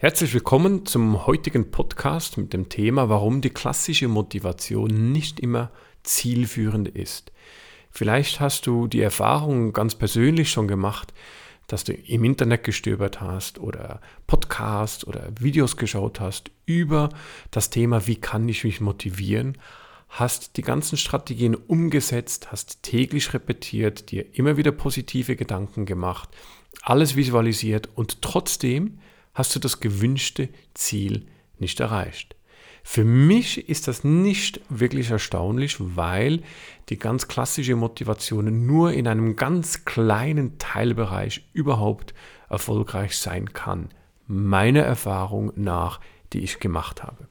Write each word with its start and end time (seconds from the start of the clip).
Herzlich 0.00 0.32
willkommen 0.32 0.86
zum 0.86 1.26
heutigen 1.26 1.72
Podcast 1.72 2.38
mit 2.38 2.52
dem 2.52 2.68
Thema, 2.68 3.08
warum 3.08 3.40
die 3.40 3.50
klassische 3.50 4.06
Motivation 4.06 5.10
nicht 5.10 5.40
immer 5.40 5.72
zielführend 6.04 6.86
ist. 6.86 7.32
Vielleicht 7.90 8.38
hast 8.38 8.68
du 8.68 8.86
die 8.86 9.00
Erfahrung 9.00 9.72
ganz 9.72 9.96
persönlich 9.96 10.52
schon 10.52 10.68
gemacht, 10.68 11.12
dass 11.66 11.82
du 11.82 11.94
im 11.94 12.22
Internet 12.22 12.62
gestöbert 12.62 13.20
hast 13.20 13.58
oder 13.58 14.00
Podcasts 14.28 15.04
oder 15.04 15.32
Videos 15.40 15.76
geschaut 15.76 16.20
hast 16.20 16.52
über 16.64 17.08
das 17.50 17.70
Thema, 17.70 18.06
wie 18.06 18.20
kann 18.20 18.48
ich 18.48 18.62
mich 18.62 18.80
motivieren, 18.80 19.58
hast 20.10 20.58
die 20.58 20.62
ganzen 20.62 20.96
Strategien 20.96 21.56
umgesetzt, 21.56 22.52
hast 22.52 22.84
täglich 22.84 23.34
repetiert, 23.34 24.12
dir 24.12 24.32
immer 24.32 24.56
wieder 24.56 24.70
positive 24.70 25.34
Gedanken 25.34 25.86
gemacht, 25.86 26.28
alles 26.82 27.16
visualisiert 27.16 27.88
und 27.96 28.22
trotzdem 28.22 29.00
hast 29.38 29.54
du 29.54 29.60
das 29.60 29.78
gewünschte 29.78 30.48
Ziel 30.74 31.26
nicht 31.58 31.78
erreicht. 31.78 32.34
Für 32.82 33.04
mich 33.04 33.68
ist 33.68 33.86
das 33.86 34.02
nicht 34.02 34.60
wirklich 34.68 35.10
erstaunlich, 35.10 35.76
weil 35.78 36.42
die 36.88 36.98
ganz 36.98 37.28
klassische 37.28 37.76
Motivation 37.76 38.66
nur 38.66 38.92
in 38.92 39.06
einem 39.06 39.36
ganz 39.36 39.84
kleinen 39.84 40.58
Teilbereich 40.58 41.48
überhaupt 41.52 42.14
erfolgreich 42.48 43.16
sein 43.16 43.52
kann. 43.52 43.90
Meiner 44.26 44.82
Erfahrung 44.82 45.52
nach, 45.54 46.00
die 46.32 46.40
ich 46.40 46.58
gemacht 46.58 47.04
habe. 47.04 47.28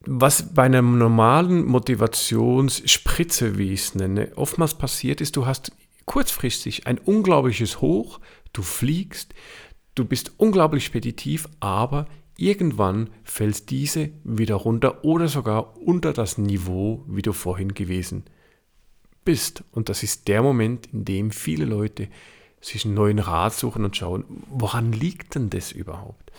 Was 0.00 0.54
bei 0.54 0.64
einer 0.64 0.82
normalen 0.82 1.64
Motivationsspritze, 1.66 3.56
wie 3.58 3.72
ich 3.72 3.80
es 3.80 3.94
nenne, 3.94 4.32
oftmals 4.34 4.74
passiert 4.74 5.20
ist, 5.20 5.36
du 5.36 5.46
hast 5.46 5.72
kurzfristig 6.08 6.86
ein 6.86 6.98
unglaubliches 6.98 7.80
Hoch, 7.80 8.18
du 8.52 8.62
fliegst, 8.62 9.34
du 9.94 10.04
bist 10.04 10.32
unglaublich 10.36 10.84
speditiv, 10.84 11.48
aber 11.60 12.06
irgendwann 12.36 13.10
fällt 13.24 13.70
diese 13.70 14.10
wieder 14.24 14.54
runter 14.54 15.04
oder 15.04 15.28
sogar 15.28 15.76
unter 15.78 16.12
das 16.12 16.38
Niveau, 16.38 17.04
wie 17.08 17.22
du 17.22 17.32
vorhin 17.32 17.74
gewesen 17.74 18.24
bist. 19.24 19.64
Und 19.72 19.88
das 19.88 20.02
ist 20.02 20.28
der 20.28 20.42
Moment, 20.42 20.86
in 20.92 21.04
dem 21.04 21.30
viele 21.30 21.64
Leute 21.64 22.08
sich 22.60 22.84
einen 22.84 22.94
neuen 22.94 23.18
Rat 23.18 23.54
suchen 23.54 23.84
und 23.84 23.96
schauen, 23.96 24.24
woran 24.48 24.92
liegt 24.92 25.34
denn 25.34 25.50
das 25.50 25.72
überhaupt? 25.72 26.32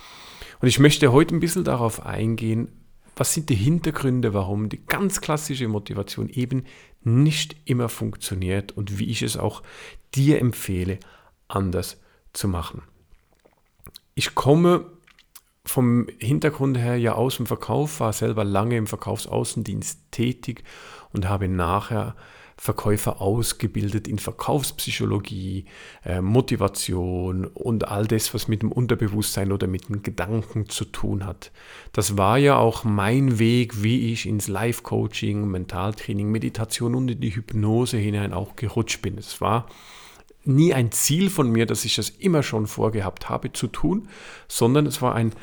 Und 0.61 0.67
ich 0.67 0.79
möchte 0.79 1.11
heute 1.11 1.35
ein 1.35 1.39
bisschen 1.39 1.63
darauf 1.63 2.05
eingehen, 2.05 2.69
was 3.15 3.33
sind 3.33 3.49
die 3.49 3.55
Hintergründe, 3.55 4.33
warum 4.33 4.69
die 4.69 4.85
ganz 4.85 5.21
klassische 5.21 5.67
Motivation 5.67 6.29
eben 6.29 6.63
nicht 7.03 7.55
immer 7.65 7.89
funktioniert 7.89 8.71
und 8.71 8.97
wie 8.97 9.09
ich 9.09 9.21
es 9.21 9.37
auch 9.37 9.61
dir 10.15 10.39
empfehle, 10.39 10.99
anders 11.49 11.99
zu 12.31 12.47
machen. 12.47 12.83
Ich 14.15 14.35
komme 14.35 14.85
vom 15.65 16.07
Hintergrund 16.19 16.77
her 16.77 16.97
ja 16.97 17.13
aus 17.13 17.37
dem 17.37 17.45
Verkauf, 17.45 17.99
war 17.99 18.13
selber 18.13 18.43
lange 18.43 18.77
im 18.77 18.87
Verkaufsaußendienst 18.87 20.11
tätig 20.11 20.63
und 21.13 21.27
habe 21.27 21.47
nachher 21.47 22.15
Verkäufer 22.57 23.21
ausgebildet 23.21 24.05
in 24.07 24.19
Verkaufspsychologie, 24.19 25.63
äh, 26.03 26.19
Motivation 26.19 27.45
und 27.45 27.87
all 27.87 28.05
das, 28.05 28.33
was 28.33 28.49
mit 28.49 28.63
dem 28.63 28.71
Unterbewusstsein 28.71 29.53
oder 29.53 29.67
mit 29.67 29.87
dem 29.87 30.03
Gedanken 30.03 30.67
zu 30.67 30.83
tun 30.83 31.25
hat. 31.25 31.53
Das 31.93 32.17
war 32.17 32.37
ja 32.37 32.57
auch 32.57 32.83
mein 32.83 33.39
Weg, 33.39 33.81
wie 33.81 34.11
ich 34.11 34.25
ins 34.25 34.49
Life-Coaching, 34.49 35.47
Mentaltraining, 35.47 36.29
Meditation 36.29 36.95
und 36.95 37.09
in 37.09 37.21
die 37.21 37.33
Hypnose 37.33 37.97
hinein 37.97 38.33
auch 38.33 38.57
gerutscht 38.57 39.01
bin. 39.01 39.17
Es 39.17 39.39
war 39.39 39.67
nie 40.45 40.73
ein 40.73 40.91
Ziel 40.91 41.29
von 41.29 41.51
mir, 41.51 41.65
dass 41.65 41.85
ich 41.85 41.95
das 41.95 42.09
immer 42.09 42.43
schon 42.43 42.67
vorgehabt 42.67 43.29
habe 43.29 43.53
zu 43.53 43.67
tun, 43.67 44.07
sondern 44.47 44.85
es 44.85 45.01
war 45.01 45.15
ein 45.15 45.33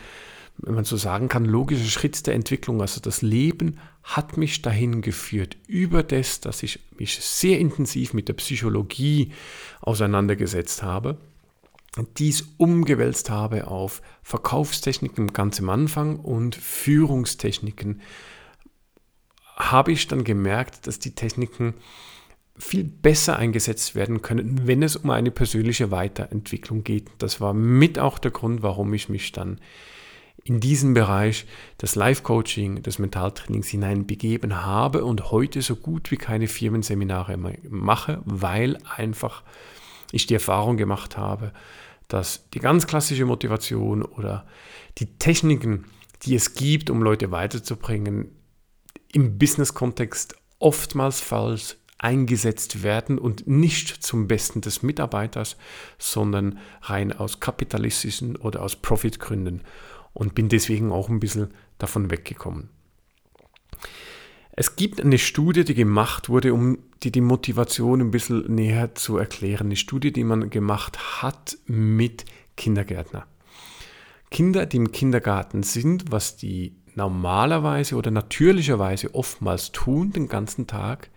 wenn 0.59 0.75
man 0.75 0.85
so 0.85 0.97
sagen 0.97 1.29
kann, 1.29 1.45
logischer 1.45 1.85
Schritt 1.85 2.27
der 2.27 2.33
Entwicklung. 2.33 2.81
Also 2.81 2.99
das 3.03 3.21
Leben 3.21 3.79
hat 4.03 4.39
mich 4.39 4.63
dahin 4.63 5.03
geführt, 5.03 5.59
über 5.67 6.03
das, 6.03 6.41
dass 6.41 6.63
ich 6.63 6.81
mich 6.99 7.21
sehr 7.21 7.59
intensiv 7.59 8.15
mit 8.15 8.29
der 8.29 8.33
Psychologie 8.33 9.33
auseinandergesetzt 9.83 10.83
habe 10.83 11.19
dies 12.19 12.49
umgewälzt 12.59 13.31
habe 13.31 13.69
auf 13.69 14.03
Verkaufstechniken 14.23 15.33
ganz 15.33 15.61
am 15.61 15.71
Anfang 15.71 16.17
und 16.21 16.55
Führungstechniken, 16.55 18.03
habe 19.57 19.93
ich 19.93 20.07
dann 20.07 20.25
gemerkt, 20.25 20.87
dass 20.87 20.99
die 20.99 21.15
Techniken 21.15 21.75
viel 22.59 22.85
besser 22.85 23.37
eingesetzt 23.37 23.95
werden 23.95 24.23
können, 24.23 24.67
wenn 24.67 24.83
es 24.83 24.97
um 24.97 25.11
eine 25.11 25.31
persönliche 25.31 25.91
Weiterentwicklung 25.91 26.85
geht. 26.85 27.11
Das 27.19 27.41
war 27.41 27.53
mit 27.53 27.99
auch 27.99 28.19
der 28.19 28.31
Grund, 28.31 28.63
warum 28.63 28.95
ich 28.95 29.09
mich 29.09 29.33
dann 29.33 29.61
in 30.45 30.61
diesen 30.61 30.95
Bereich 30.95 31.45
des 31.83 31.97
Life-Coaching, 31.97 32.83
des 32.83 32.99
Mentaltrainings 32.99 33.67
hineinbegeben 33.69 34.65
habe 34.65 35.05
und 35.05 35.31
heute 35.31 35.61
so 35.61 35.75
gut 35.75 36.11
wie 36.11 36.17
keine 36.17 36.47
Firmenseminare 36.47 37.37
mache, 37.69 38.23
weil 38.25 38.79
einfach 38.97 39.43
ich 40.13 40.27
die 40.27 40.35
Erfahrung 40.35 40.77
gemacht 40.77 41.17
habe, 41.17 41.53
dass 42.09 42.49
die 42.51 42.61
ganz 42.61 42.87
klassische 42.87 43.25
Motivation 43.25 44.03
oder 44.03 44.47
die 44.99 45.19
Techniken, 45.19 45.87
die 46.23 46.37
es 46.37 46.55
gibt, 46.55 46.91
um 46.91 47.03
Leute 47.03 47.33
weiterzubringen, 47.33 48.29
im 49.13 49.39
Business-Kontext 49.39 50.37
oftmals 50.61 51.21
falsch 51.21 51.77
eingesetzt 51.99 52.83
werden 52.83 53.19
und 53.19 53.47
nicht 53.47 53.89
zum 53.89 54.29
Besten 54.29 54.61
des 54.61 54.83
Mitarbeiters, 54.83 55.57
sondern 55.99 56.59
rein 56.83 57.13
aus 57.13 57.41
kapitalistischen 57.41 58.37
oder 58.37 58.63
aus 58.63 58.77
Profitgründen 58.77 59.63
und 60.13 60.35
bin 60.35 60.49
deswegen 60.49 60.93
auch 60.93 61.09
ein 61.09 61.21
bisschen 61.21 61.49
davon 61.79 62.11
weggekommen. 62.11 62.69
Es 64.53 64.77
gibt 64.77 65.03
eine 65.03 65.19
Studie, 65.19 65.65
die 65.65 65.75
gemacht 65.75 66.31
wurde, 66.31 66.55
um 66.55 66.79
die, 67.03 67.13
die 67.13 67.21
Motivation 67.21 68.01
ein 68.01 68.11
bisschen 68.11 68.55
näher 68.55 68.95
zu 68.95 69.19
erklären. 69.19 69.67
Eine 69.67 69.77
Studie, 69.77 70.13
die 70.13 70.25
man 70.25 70.49
gemacht 70.49 71.23
hat 71.23 71.59
mit 71.67 72.25
Kindergärtner. 72.57 73.27
Kinder, 74.31 74.65
die 74.65 74.79
im 74.79 74.93
Kindergarten 74.93 75.63
sind, 75.63 76.11
was 76.11 76.37
die 76.37 76.75
normalerweise 76.95 77.97
oder 77.97 78.11
natürlicherweise 78.11 79.15
oftmals 79.15 79.73
tun 79.73 80.13
den 80.13 80.29
ganzen 80.29 80.67
Tag, 80.67 81.11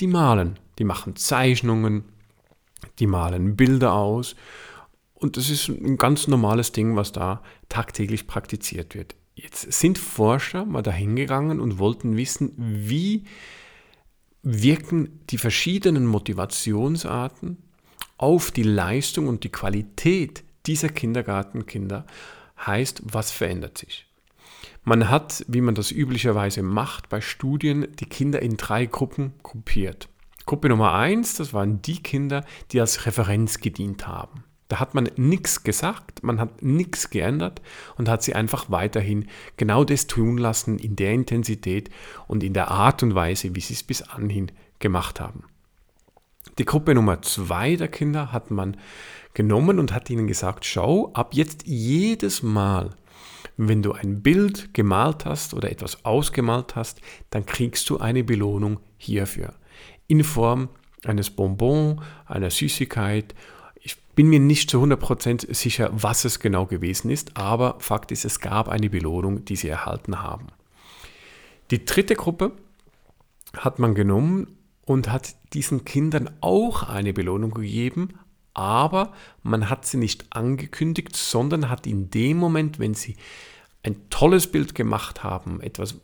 die 0.00 0.06
malen. 0.06 0.58
Die 0.78 0.84
machen 0.84 1.16
Zeichnungen, 1.16 2.04
die 2.98 3.06
malen 3.06 3.56
Bilder 3.56 3.94
aus 3.94 4.36
und 5.18 5.38
das 5.38 5.48
ist 5.48 5.68
ein 5.68 5.96
ganz 5.96 6.28
normales 6.28 6.72
Ding, 6.72 6.94
was 6.94 7.12
da 7.12 7.42
tagtäglich 7.68 8.26
praktiziert 8.26 8.94
wird. 8.94 9.16
Jetzt 9.34 9.72
sind 9.72 9.98
Forscher 9.98 10.64
mal 10.64 10.82
dahingegangen 10.82 11.58
und 11.58 11.78
wollten 11.78 12.16
wissen, 12.16 12.52
wie 12.56 13.24
wirken 14.42 15.20
die 15.30 15.38
verschiedenen 15.38 16.06
Motivationsarten 16.06 17.56
auf 18.18 18.50
die 18.50 18.62
Leistung 18.62 19.28
und 19.28 19.42
die 19.44 19.50
Qualität 19.50 20.44
dieser 20.66 20.88
Kindergartenkinder. 20.88 22.06
Heißt, 22.64 23.02
was 23.04 23.30
verändert 23.30 23.78
sich? 23.78 24.06
Man 24.88 25.10
hat, 25.10 25.44
wie 25.48 25.62
man 25.62 25.74
das 25.74 25.90
üblicherweise 25.90 26.62
macht, 26.62 27.08
bei 27.08 27.20
Studien 27.20 27.88
die 27.98 28.06
Kinder 28.06 28.40
in 28.40 28.56
drei 28.56 28.86
Gruppen 28.86 29.32
gruppiert. 29.42 30.08
Gruppe 30.46 30.68
Nummer 30.68 30.94
eins, 30.94 31.34
das 31.34 31.52
waren 31.52 31.82
die 31.82 32.00
Kinder, 32.00 32.44
die 32.70 32.80
als 32.80 33.04
Referenz 33.04 33.58
gedient 33.58 34.06
haben. 34.06 34.44
Da 34.68 34.78
hat 34.78 34.94
man 34.94 35.10
nichts 35.16 35.64
gesagt, 35.64 36.22
man 36.22 36.38
hat 36.38 36.62
nichts 36.62 37.10
geändert 37.10 37.62
und 37.96 38.08
hat 38.08 38.22
sie 38.22 38.36
einfach 38.36 38.70
weiterhin 38.70 39.26
genau 39.56 39.82
das 39.82 40.06
tun 40.06 40.38
lassen 40.38 40.78
in 40.78 40.94
der 40.94 41.14
Intensität 41.14 41.90
und 42.28 42.44
in 42.44 42.52
der 42.52 42.70
Art 42.70 43.02
und 43.02 43.16
Weise, 43.16 43.56
wie 43.56 43.60
sie 43.60 43.74
es 43.74 43.82
bis 43.82 44.02
anhin 44.02 44.52
gemacht 44.78 45.18
haben. 45.18 45.42
Die 46.58 46.64
Gruppe 46.64 46.94
Nummer 46.94 47.22
zwei 47.22 47.74
der 47.74 47.88
Kinder 47.88 48.30
hat 48.30 48.52
man 48.52 48.76
genommen 49.34 49.80
und 49.80 49.92
hat 49.92 50.10
ihnen 50.10 50.28
gesagt, 50.28 50.64
schau, 50.64 51.10
ab 51.12 51.34
jetzt 51.34 51.66
jedes 51.66 52.44
Mal, 52.44 52.94
wenn 53.56 53.82
du 53.82 53.92
ein 53.92 54.22
Bild 54.22 54.74
gemalt 54.74 55.24
hast 55.24 55.54
oder 55.54 55.70
etwas 55.70 56.04
ausgemalt 56.04 56.76
hast, 56.76 57.00
dann 57.30 57.46
kriegst 57.46 57.88
du 57.88 57.98
eine 57.98 58.24
Belohnung 58.24 58.80
hierfür. 58.98 59.54
In 60.08 60.24
Form 60.24 60.68
eines 61.04 61.30
Bonbon, 61.30 62.02
einer 62.26 62.50
Süßigkeit 62.50 63.34
bin 64.16 64.28
mir 64.28 64.40
nicht 64.40 64.70
zu 64.70 64.82
100% 64.82 65.54
sicher, 65.54 65.90
was 65.92 66.24
es 66.24 66.40
genau 66.40 66.66
gewesen 66.66 67.10
ist, 67.10 67.36
aber 67.36 67.76
Fakt 67.80 68.10
ist, 68.10 68.24
es 68.24 68.40
gab 68.40 68.68
eine 68.68 68.88
Belohnung, 68.88 69.44
die 69.44 69.56
sie 69.56 69.68
erhalten 69.68 70.22
haben. 70.22 70.46
Die 71.70 71.84
dritte 71.84 72.16
Gruppe 72.16 72.52
hat 73.56 73.78
man 73.78 73.94
genommen 73.94 74.56
und 74.86 75.12
hat 75.12 75.34
diesen 75.52 75.84
Kindern 75.84 76.30
auch 76.40 76.82
eine 76.84 77.12
Belohnung 77.12 77.52
gegeben, 77.52 78.18
aber 78.56 79.12
man 79.42 79.68
hat 79.68 79.84
sie 79.84 79.98
nicht 79.98 80.24
angekündigt, 80.30 81.14
sondern 81.14 81.68
hat 81.68 81.86
in 81.86 82.08
dem 82.10 82.38
Moment, 82.38 82.78
wenn 82.78 82.94
sie 82.94 83.16
ein 83.82 84.08
tolles 84.08 84.46
Bild 84.46 84.74
gemacht 84.74 85.22
haben, 85.22 85.60
etwas 85.60 85.96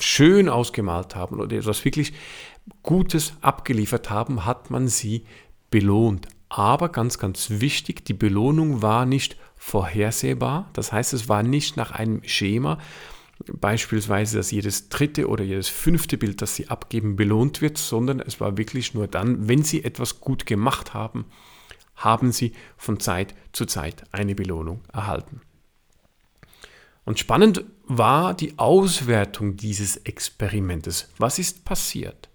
schön 0.00 0.48
ausgemalt 0.48 1.14
haben 1.14 1.38
oder 1.38 1.56
etwas 1.56 1.84
wirklich 1.84 2.12
Gutes 2.82 3.34
abgeliefert 3.42 4.10
haben, 4.10 4.44
hat 4.44 4.70
man 4.70 4.88
sie 4.88 5.24
belohnt. 5.70 6.26
Aber 6.48 6.88
ganz, 6.88 7.18
ganz 7.18 7.48
wichtig, 7.48 8.04
die 8.04 8.12
Belohnung 8.12 8.82
war 8.82 9.06
nicht 9.06 9.36
vorhersehbar. 9.56 10.68
Das 10.72 10.92
heißt, 10.92 11.12
es 11.12 11.28
war 11.28 11.44
nicht 11.44 11.76
nach 11.76 11.92
einem 11.92 12.24
Schema, 12.24 12.78
beispielsweise, 13.52 14.38
dass 14.38 14.50
jedes 14.50 14.88
dritte 14.88 15.28
oder 15.28 15.44
jedes 15.44 15.68
fünfte 15.68 16.18
Bild, 16.18 16.42
das 16.42 16.56
Sie 16.56 16.68
abgeben, 16.68 17.14
belohnt 17.14 17.60
wird, 17.60 17.78
sondern 17.78 18.18
es 18.18 18.40
war 18.40 18.56
wirklich 18.56 18.94
nur 18.94 19.06
dann, 19.06 19.48
wenn 19.48 19.62
Sie 19.62 19.84
etwas 19.84 20.20
gut 20.20 20.44
gemacht 20.44 20.92
haben, 20.92 21.26
haben 21.96 22.32
Sie 22.32 22.52
von 22.76 23.00
Zeit 23.00 23.34
zu 23.52 23.66
Zeit 23.66 24.04
eine 24.12 24.34
Belohnung 24.34 24.82
erhalten. 24.92 25.40
Und 27.04 27.18
spannend 27.18 27.64
war 27.86 28.34
die 28.34 28.58
Auswertung 28.58 29.56
dieses 29.56 29.98
Experimentes. 29.98 31.10
Was 31.18 31.38
ist 31.38 31.64
passiert? 31.64 32.30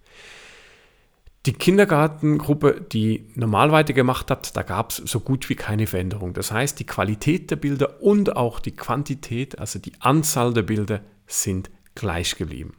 Die 1.46 1.54
Kindergartengruppe, 1.54 2.82
die 2.92 3.26
normal 3.34 3.72
weitergemacht 3.72 4.30
hat, 4.30 4.56
da 4.56 4.62
gab 4.62 4.92
es 4.92 4.98
so 4.98 5.22
gut 5.22 5.50
wie 5.50 5.56
keine 5.56 5.88
Veränderung. 5.88 6.34
Das 6.34 6.52
heißt, 6.52 6.80
die 6.80 6.86
Qualität 6.86 7.50
der 7.50 7.56
Bilder 7.56 8.02
und 8.02 8.36
auch 8.36 8.60
die 8.60 8.76
Quantität, 8.76 9.58
also 9.58 9.80
die 9.80 9.94
Anzahl 10.00 10.54
der 10.54 10.64
Bilder, 10.64 11.02
sind 11.26 11.72
gleich 11.96 12.36
geblieben. 12.36 12.74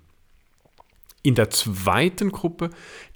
In 1.22 1.34
der 1.34 1.50
zweiten 1.50 2.32
Gruppe, 2.32 2.70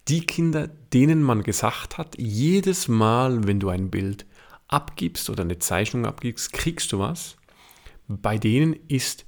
die 0.09 0.27
Kinder, 0.27 0.69
denen 0.93 1.23
man 1.23 1.43
gesagt 1.43 1.99
hat, 1.99 2.17
jedes 2.19 2.89
Mal, 2.89 3.47
wenn 3.47 3.61
du 3.61 3.69
ein 3.69 3.91
Bild 3.91 4.27
abgibst 4.69 5.31
oder 5.31 5.43
eine 5.43 5.59
Zeichnung 5.59 6.07
abgibst, 6.07 6.53
kriegst 6.53 6.93
du 6.93 6.99
was. 6.99 7.37
Bei 8.09 8.39
denen 8.39 8.77
ist 8.89 9.25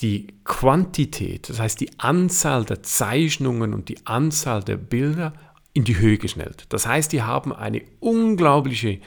die 0.00 0.26
Quantität, 0.44 1.48
das 1.48 1.60
heißt 1.60 1.80
die 1.80 1.98
Anzahl 1.98 2.64
der 2.64 2.82
Zeichnungen 2.82 3.72
und 3.72 3.88
die 3.88 4.06
Anzahl 4.06 4.62
der 4.62 4.76
Bilder 4.76 5.32
in 5.72 5.84
die 5.84 5.98
Höhe 5.98 6.18
geschnellt. 6.18 6.66
Das 6.68 6.86
heißt, 6.86 7.12
die 7.12 7.22
haben 7.22 7.52
eine 7.52 7.82
unglaubliche 8.00 9.00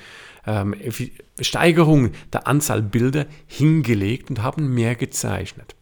ähm, 0.46 0.76
Steigerung 1.40 2.12
der 2.32 2.48
Anzahl 2.48 2.82
Bilder 2.82 3.26
hingelegt 3.46 4.30
und 4.30 4.42
haben 4.42 4.74
mehr 4.74 4.96
gezeichnet. 4.96 5.76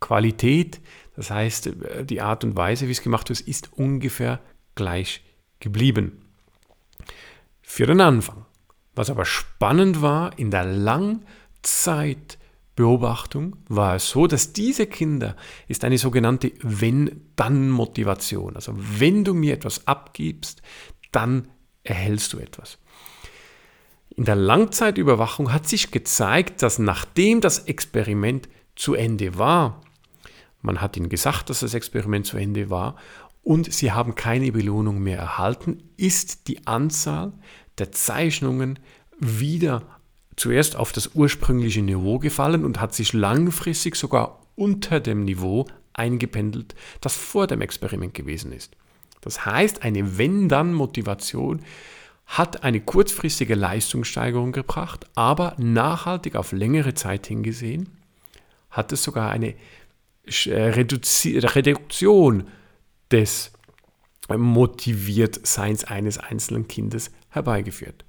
Qualität, 0.00 0.80
das 1.14 1.30
heißt 1.30 1.66
äh, 1.66 2.04
die 2.04 2.20
Art 2.20 2.44
und 2.44 2.56
Weise, 2.56 2.88
wie 2.88 2.92
es 2.92 3.02
gemacht 3.02 3.28
wird, 3.28 3.40
ist 3.40 3.72
ungefähr 3.74 4.40
gleich 4.76 5.22
geblieben. 5.58 6.22
Für 7.62 7.86
den 7.86 8.00
Anfang. 8.00 8.46
Was 8.94 9.10
aber 9.10 9.24
spannend 9.24 10.00
war, 10.00 10.38
in 10.38 10.50
der 10.50 10.64
Langzeit 10.64 12.38
Beobachtung 12.76 13.56
war 13.68 13.96
es 13.96 14.10
so, 14.10 14.26
dass 14.26 14.52
diese 14.52 14.86
Kinder 14.86 15.34
ist 15.66 15.82
eine 15.82 15.98
sogenannte 15.98 16.52
Wenn-Dann-Motivation. 16.60 18.54
Also 18.54 18.74
wenn 18.76 19.24
du 19.24 19.34
mir 19.34 19.54
etwas 19.54 19.86
abgibst, 19.86 20.62
dann 21.10 21.48
erhältst 21.82 22.34
du 22.34 22.38
etwas. 22.38 22.78
In 24.10 24.24
der 24.24 24.36
Langzeitüberwachung 24.36 25.52
hat 25.52 25.66
sich 25.66 25.90
gezeigt, 25.90 26.62
dass 26.62 26.78
nachdem 26.78 27.40
das 27.40 27.60
Experiment 27.60 28.48
zu 28.76 28.94
Ende 28.94 29.38
war, 29.38 29.80
man 30.62 30.80
hat 30.80 30.96
ihnen 30.96 31.08
gesagt, 31.08 31.48
dass 31.48 31.60
das 31.60 31.74
Experiment 31.74 32.26
zu 32.26 32.36
Ende 32.36 32.70
war 32.70 32.96
und 33.46 33.72
sie 33.72 33.92
haben 33.92 34.16
keine 34.16 34.50
Belohnung 34.50 34.98
mehr 34.98 35.18
erhalten, 35.18 35.78
ist 35.96 36.48
die 36.48 36.66
Anzahl 36.66 37.32
der 37.78 37.92
Zeichnungen 37.92 38.80
wieder 39.20 39.82
zuerst 40.34 40.74
auf 40.74 40.90
das 40.90 41.14
ursprüngliche 41.14 41.80
Niveau 41.80 42.18
gefallen 42.18 42.64
und 42.64 42.80
hat 42.80 42.92
sich 42.92 43.12
langfristig 43.12 43.94
sogar 43.94 44.40
unter 44.56 44.98
dem 44.98 45.24
Niveau 45.24 45.64
eingependelt, 45.92 46.74
das 47.00 47.14
vor 47.14 47.46
dem 47.46 47.60
Experiment 47.60 48.14
gewesen 48.14 48.50
ist. 48.50 48.76
Das 49.20 49.46
heißt, 49.46 49.84
eine 49.84 50.18
Wenn-Dann-Motivation 50.18 51.60
hat 52.26 52.64
eine 52.64 52.80
kurzfristige 52.80 53.54
Leistungssteigerung 53.54 54.50
gebracht, 54.50 55.06
aber 55.14 55.54
nachhaltig 55.56 56.34
auf 56.34 56.50
längere 56.50 56.94
Zeit 56.94 57.28
hingesehen 57.28 57.90
hat 58.70 58.90
es 58.90 59.04
sogar 59.04 59.30
eine 59.30 59.54
äh, 60.46 60.50
Reduktion 60.50 62.48
des 63.10 63.52
Motiviertseins 64.28 65.84
eines 65.84 66.18
einzelnen 66.18 66.66
Kindes 66.68 67.10
herbeigeführt. 67.28 68.04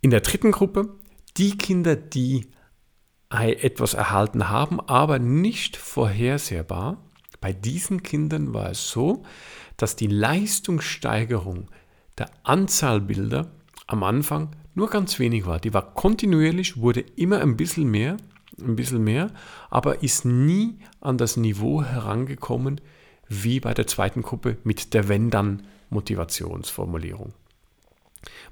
In 0.00 0.10
der 0.10 0.20
dritten 0.20 0.50
Gruppe 0.50 0.96
die 1.36 1.56
Kinder, 1.56 1.94
die 1.94 2.50
etwas 3.30 3.94
erhalten 3.94 4.48
haben, 4.48 4.80
aber 4.80 5.20
nicht 5.20 5.76
vorhersehbar. 5.76 7.04
Bei 7.40 7.52
diesen 7.52 8.02
Kindern 8.02 8.52
war 8.52 8.70
es 8.70 8.90
so, 8.90 9.22
dass 9.76 9.94
die 9.94 10.08
Leistungssteigerung 10.08 11.70
der 12.18 12.30
Anzahl 12.42 13.00
Bilder 13.00 13.52
am 13.86 14.02
Anfang 14.02 14.56
nur 14.74 14.90
ganz 14.90 15.18
wenig 15.18 15.46
war. 15.46 15.60
Die 15.60 15.72
war 15.72 15.94
kontinuierlich, 15.94 16.78
wurde 16.78 17.00
immer 17.00 17.40
ein 17.40 17.56
bisschen 17.56 17.88
mehr, 17.90 18.16
ein 18.60 18.76
bisschen 18.76 19.04
mehr, 19.04 19.30
aber 19.70 20.02
ist 20.02 20.24
nie 20.24 20.78
an 21.00 21.16
das 21.16 21.36
Niveau 21.36 21.82
herangekommen 21.84 22.80
wie 23.30 23.60
bei 23.60 23.72
der 23.72 23.86
zweiten 23.86 24.20
Gruppe 24.20 24.58
mit 24.64 24.92
der 24.92 25.08
Wenn-Dann-Motivationsformulierung. 25.08 27.32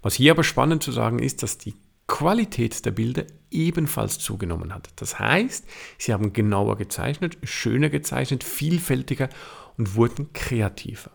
Was 0.01 0.15
hier 0.15 0.33
aber 0.33 0.45
spannend 0.45 0.83
zu 0.83 0.93
sagen 0.93 1.19
ist, 1.19 1.43
dass 1.43 1.59
die 1.59 1.75
Qualität 2.07 2.87
der 2.87 2.93
Bilder 2.93 3.27
ebenfalls 3.51 4.19
zugenommen 4.19 4.75
hat. 4.75 4.89
Das 4.97 5.19
heißt, 5.19 5.67
sie 5.99 6.15
haben 6.15 6.33
genauer 6.33 6.79
gezeichnet, 6.79 7.37
schöner 7.43 7.91
gezeichnet, 7.91 8.45
vielfältiger 8.45 9.29
und 9.77 9.95
wurden 9.95 10.33
kreativer. 10.33 11.11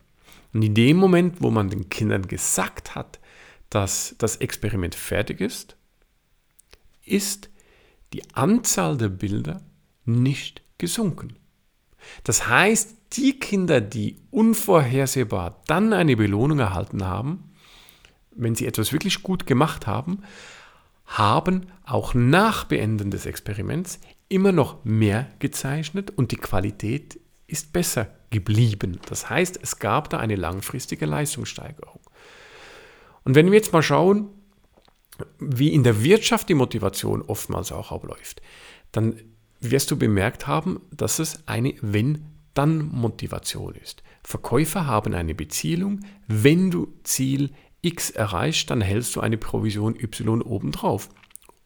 Und 0.54 0.62
in 0.62 0.76
dem 0.76 0.98
Moment, 0.98 1.42
wo 1.42 1.50
man 1.50 1.70
den 1.70 1.90
Kindern 1.90 2.28
gesagt 2.28 2.94
hat, 2.94 3.20
dass 3.72 4.14
das 4.20 4.36
Experiment 4.38 4.94
fertig 4.94 5.42
ist, 5.42 5.76
ist 7.06 7.50
die 8.14 8.22
Anzahl 8.36 8.98
der 8.98 9.10
Bilder 9.10 9.64
nicht 10.06 10.62
gesunken. 10.78 11.38
Das 12.24 12.48
heißt, 12.48 12.96
die 13.18 13.40
Kinder, 13.40 13.82
die 13.82 14.18
unvorhersehbar 14.32 15.62
dann 15.68 15.94
eine 15.94 16.16
Belohnung 16.16 16.60
erhalten 16.60 17.06
haben, 17.06 17.52
wenn 18.32 18.56
sie 18.56 18.66
etwas 18.66 18.92
wirklich 18.92 19.24
gut 19.24 19.46
gemacht 19.46 19.88
haben, 19.88 20.24
haben 21.06 21.68
auch 21.86 22.14
nach 22.14 22.64
Beenden 22.66 23.12
des 23.12 23.26
Experiments 23.26 24.00
immer 24.30 24.52
noch 24.52 24.84
mehr 24.84 25.28
gezeichnet 25.40 26.12
und 26.12 26.32
die 26.32 26.38
Qualität 26.38 27.20
ist 27.46 27.74
besser 27.74 28.08
geblieben. 28.32 29.00
Das 29.08 29.30
heißt, 29.30 29.60
es 29.62 29.78
gab 29.78 30.10
da 30.10 30.18
eine 30.18 30.36
langfristige 30.36 31.06
Leistungssteigerung. 31.06 32.00
Und 33.24 33.36
wenn 33.36 33.48
wir 33.48 33.58
jetzt 33.58 33.74
mal 33.74 33.84
schauen, 33.84 34.30
wie 35.40 35.72
in 35.72 35.84
der 35.84 36.04
Wirtschaft 36.04 36.50
die 36.50 36.56
Motivation 36.56 37.22
oftmals 37.22 37.72
auch 37.72 37.92
abläuft, 37.92 38.42
dann 38.92 39.22
wirst 39.60 39.92
du 39.92 39.98
bemerkt 39.98 40.48
haben, 40.48 40.82
dass 40.92 41.20
es 41.20 41.48
eine 41.48 41.76
Wenn-Dann-Motivation 42.56 43.76
ist. 43.76 44.04
Verkäufer 44.24 44.88
haben 44.88 45.14
eine 45.14 45.36
Beziehung, 45.36 46.02
wenn 46.28 46.72
du 46.72 46.94
Ziel 47.04 47.52
X 47.82 48.12
erreichst, 48.12 48.70
dann 48.70 48.82
hältst 48.82 49.16
du 49.16 49.22
eine 49.22 49.38
Provision 49.38 49.96
Y 50.00 50.42
obendrauf. 50.42 51.10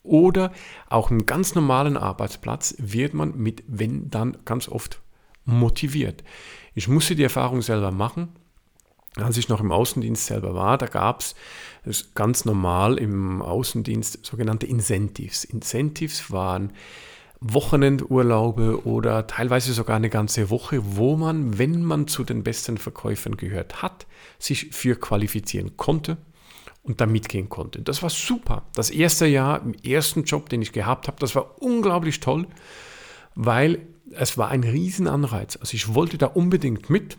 Oder 0.03 0.51
auch 0.89 1.11
im 1.11 1.25
ganz 1.25 1.53
normalen 1.53 1.97
Arbeitsplatz 1.97 2.75
wird 2.79 3.13
man 3.13 3.37
mit 3.37 3.63
wenn 3.67 4.09
dann 4.09 4.37
ganz 4.45 4.69
oft 4.69 5.01
motiviert. 5.45 6.23
Ich 6.73 6.87
musste 6.87 7.15
die 7.15 7.23
Erfahrung 7.23 7.61
selber 7.61 7.91
machen. 7.91 8.29
Als 9.17 9.37
ich 9.37 9.49
noch 9.49 9.61
im 9.61 9.71
Außendienst 9.71 10.27
selber 10.27 10.53
war, 10.53 10.77
da 10.77 10.85
gab 10.85 11.21
es 11.21 12.13
ganz 12.13 12.45
normal 12.45 12.97
im 12.99 13.41
Außendienst 13.41 14.25
sogenannte 14.25 14.67
Incentives. 14.67 15.43
Incentives 15.43 16.31
waren 16.31 16.71
Wochenendurlaube 17.39 18.85
oder 18.85 19.27
teilweise 19.27 19.73
sogar 19.73 19.95
eine 19.95 20.09
ganze 20.09 20.49
Woche, 20.49 20.81
wo 20.83 21.15
man, 21.15 21.57
wenn 21.59 21.83
man 21.83 22.07
zu 22.07 22.23
den 22.23 22.43
besten 22.43 22.77
Verkäufern 22.77 23.37
gehört 23.37 23.81
hat, 23.81 24.07
sich 24.39 24.69
für 24.71 24.95
qualifizieren 24.95 25.77
konnte 25.77 26.17
und 26.83 26.99
da 26.99 27.05
mitgehen 27.05 27.49
konnte. 27.49 27.81
Das 27.81 28.01
war 28.01 28.09
super. 28.09 28.63
Das 28.73 28.89
erste 28.89 29.27
Jahr 29.27 29.61
im 29.61 29.73
ersten 29.73 30.23
Job, 30.23 30.49
den 30.49 30.61
ich 30.61 30.71
gehabt 30.71 31.07
habe, 31.07 31.17
das 31.19 31.35
war 31.35 31.61
unglaublich 31.61 32.19
toll, 32.21 32.47
weil 33.35 33.85
es 34.11 34.37
war 34.37 34.49
ein 34.49 34.63
Riesenanreiz. 34.63 35.57
Also 35.57 35.75
ich 35.75 35.93
wollte 35.93 36.17
da 36.17 36.27
unbedingt 36.27 36.89
mit, 36.89 37.17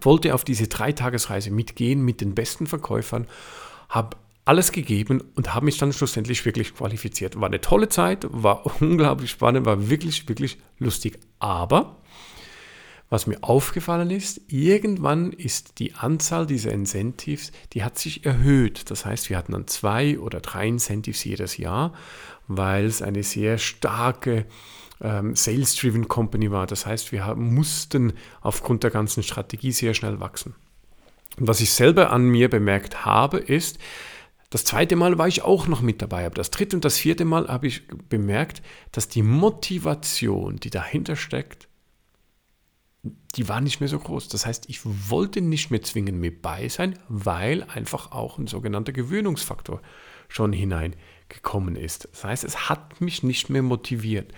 wollte 0.00 0.34
auf 0.34 0.44
diese 0.44 0.68
Dreitagesreise 0.68 1.50
mitgehen 1.50 2.04
mit 2.04 2.20
den 2.20 2.34
besten 2.34 2.66
Verkäufern, 2.66 3.26
habe 3.88 4.16
alles 4.44 4.72
gegeben 4.72 5.22
und 5.34 5.54
habe 5.54 5.66
mich 5.66 5.78
dann 5.78 5.92
schlussendlich 5.92 6.44
wirklich 6.44 6.74
qualifiziert. 6.74 7.40
War 7.40 7.46
eine 7.46 7.60
tolle 7.60 7.88
Zeit, 7.88 8.26
war 8.30 8.64
unglaublich 8.80 9.30
spannend, 9.30 9.66
war 9.66 9.88
wirklich, 9.88 10.28
wirklich 10.28 10.58
lustig. 10.78 11.18
Aber 11.38 11.96
was 13.08 13.26
mir 13.26 13.42
aufgefallen 13.42 14.10
ist, 14.10 14.40
irgendwann 14.48 15.32
ist 15.32 15.78
die 15.78 15.94
Anzahl 15.94 16.46
dieser 16.46 16.72
Incentives, 16.72 17.52
die 17.74 17.84
hat 17.84 17.98
sich 17.98 18.24
erhöht. 18.24 18.90
Das 18.90 19.04
heißt, 19.04 19.28
wir 19.28 19.36
hatten 19.36 19.52
dann 19.52 19.66
zwei 19.66 20.18
oder 20.18 20.40
drei 20.40 20.66
Incentives 20.66 21.22
jedes 21.22 21.58
Jahr, 21.58 21.92
weil 22.48 22.86
es 22.86 23.02
eine 23.02 23.22
sehr 23.22 23.58
starke 23.58 24.46
ähm, 25.02 25.36
Sales-Driven 25.36 26.08
Company 26.08 26.50
war. 26.50 26.66
Das 26.66 26.86
heißt, 26.86 27.12
wir 27.12 27.34
mussten 27.34 28.14
aufgrund 28.40 28.82
der 28.82 28.90
ganzen 28.90 29.22
Strategie 29.22 29.72
sehr 29.72 29.92
schnell 29.92 30.18
wachsen. 30.20 30.54
Und 31.38 31.48
was 31.48 31.60
ich 31.60 31.70
selber 31.70 32.12
an 32.12 32.24
mir 32.24 32.48
bemerkt 32.48 33.04
habe, 33.04 33.38
ist, 33.38 33.78
Das 34.52 34.66
zweite 34.66 34.96
Mal 34.96 35.16
war 35.16 35.28
ich 35.28 35.40
auch 35.40 35.66
noch 35.66 35.80
mit 35.80 36.02
dabei, 36.02 36.26
aber 36.26 36.34
das 36.34 36.50
dritte 36.50 36.76
und 36.76 36.84
das 36.84 36.98
vierte 36.98 37.24
Mal 37.24 37.48
habe 37.48 37.66
ich 37.66 37.88
bemerkt, 38.10 38.60
dass 38.92 39.08
die 39.08 39.22
Motivation, 39.22 40.56
die 40.56 40.68
dahinter 40.68 41.16
steckt, 41.16 41.68
die 43.34 43.48
war 43.48 43.62
nicht 43.62 43.80
mehr 43.80 43.88
so 43.88 43.98
groß. 43.98 44.28
Das 44.28 44.44
heißt, 44.44 44.68
ich 44.68 44.80
wollte 44.84 45.40
nicht 45.40 45.70
mehr 45.70 45.80
zwingend 45.80 46.20
mit 46.20 46.42
bei 46.42 46.68
sein, 46.68 46.98
weil 47.08 47.62
einfach 47.62 48.12
auch 48.12 48.36
ein 48.36 48.46
sogenannter 48.46 48.92
Gewöhnungsfaktor 48.92 49.80
schon 50.28 50.52
hineingekommen 50.52 51.74
ist. 51.74 52.10
Das 52.12 52.24
heißt, 52.24 52.44
es 52.44 52.68
hat 52.68 53.00
mich 53.00 53.22
nicht 53.22 53.48
mehr 53.48 53.62
motiviert. 53.62 54.34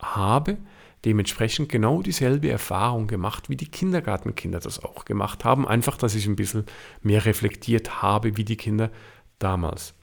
Habe 0.00 0.58
dementsprechend 1.04 1.68
genau 1.68 2.02
dieselbe 2.02 2.50
Erfahrung 2.50 3.06
gemacht, 3.06 3.48
wie 3.48 3.56
die 3.56 3.70
Kindergartenkinder 3.70 4.58
das 4.58 4.82
auch 4.82 5.04
gemacht 5.04 5.44
haben. 5.44 5.68
Einfach, 5.68 5.96
dass 5.96 6.16
ich 6.16 6.26
ein 6.26 6.34
bisschen 6.34 6.66
mehr 7.00 7.24
reflektiert 7.24 8.02
habe, 8.02 8.36
wie 8.36 8.44
die 8.44 8.56
Kinder 8.56 8.90
damals. 9.38 9.94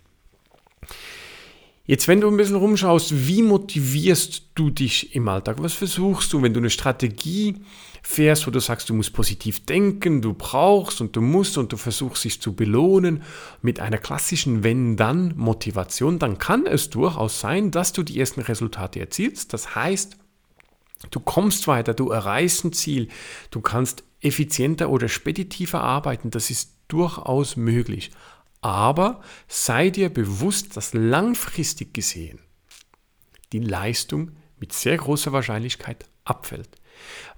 Jetzt, 1.86 2.08
wenn 2.08 2.22
du 2.22 2.30
ein 2.30 2.38
bisschen 2.38 2.56
rumschaust, 2.56 3.28
wie 3.28 3.42
motivierst 3.42 4.52
du 4.56 4.70
dich 4.70 5.16
im 5.16 5.28
Alltag? 5.28 5.58
Was 5.60 5.74
versuchst 5.74 6.32
du, 6.32 6.42
wenn 6.42 6.54
du 6.54 6.62
eine 6.62 6.70
Strategie 6.70 7.58
fährst, 8.02 8.48
wo 8.48 8.52
du 8.52 8.62
sagst, 8.62 8.90
du 8.90 8.94
musst 8.94 9.12
positiv 9.12 9.66
denken, 9.66 10.22
du 10.22 10.34
brauchst 10.34 11.02
und 11.02 11.16
du 11.16 11.22
musst 11.22 11.58
und 11.58 11.74
du 11.74 11.78
versuchst 11.78 12.24
dich 12.24 12.42
zu 12.42 12.54
belohnen 12.56 13.24
mit 13.62 13.82
einer 13.82 13.98
klassischen 13.98 14.64
Wenn-Dann-Motivation, 14.64 16.20
dann 16.20 16.38
kann 16.38 16.66
es 16.66 16.90
durchaus 16.90 17.42
sein, 17.42 17.70
dass 17.70 17.92
du 17.92 18.04
die 18.04 18.18
ersten 18.18 18.42
Resultate 18.42 19.02
erzielst. 19.02 19.52
Das 19.52 19.76
heißt, 19.76 20.16
du 21.12 21.20
kommst 21.20 21.68
weiter, 21.68 21.94
du 21.94 22.12
erreichst 22.12 22.64
ein 22.64 22.72
Ziel, 22.72 23.10
du 23.52 23.60
kannst 23.60 24.06
effizienter 24.22 24.90
oder 24.90 25.10
speditiver 25.10 25.82
arbeiten. 25.82 26.32
Das 26.32 26.50
ist 26.50 26.78
durchaus 26.88 27.58
möglich. 27.58 28.12
Aber 28.64 29.20
sei 29.50 29.90
dir 29.90 30.10
bewusst, 30.10 30.78
dass 30.78 30.94
langfristig 30.94 31.94
gesehen 31.94 32.40
die 33.52 33.60
Leistung 33.60 34.32
mit 34.58 34.72
sehr 34.72 34.96
großer 34.96 35.34
Wahrscheinlichkeit 35.34 36.06
abfällt, 36.24 36.70